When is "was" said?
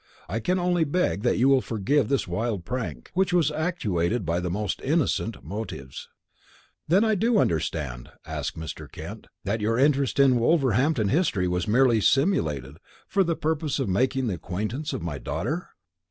3.31-3.51, 11.47-11.67